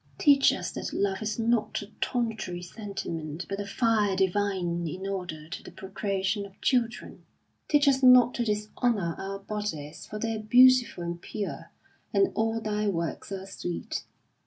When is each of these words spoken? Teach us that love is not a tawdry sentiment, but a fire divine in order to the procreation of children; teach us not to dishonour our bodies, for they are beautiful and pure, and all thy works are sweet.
Teach 0.17 0.51
us 0.51 0.71
that 0.71 0.93
love 0.93 1.21
is 1.21 1.37
not 1.37 1.79
a 1.83 1.91
tawdry 2.01 2.63
sentiment, 2.63 3.45
but 3.47 3.59
a 3.59 3.67
fire 3.67 4.15
divine 4.15 4.87
in 4.87 5.05
order 5.05 5.47
to 5.49 5.61
the 5.61 5.69
procreation 5.69 6.43
of 6.43 6.59
children; 6.59 7.23
teach 7.67 7.87
us 7.87 8.01
not 8.01 8.33
to 8.33 8.43
dishonour 8.43 9.13
our 9.19 9.37
bodies, 9.37 10.07
for 10.07 10.17
they 10.17 10.33
are 10.35 10.39
beautiful 10.39 11.03
and 11.03 11.21
pure, 11.21 11.69
and 12.15 12.31
all 12.33 12.59
thy 12.59 12.87
works 12.87 13.31
are 13.31 13.45
sweet. 13.45 14.03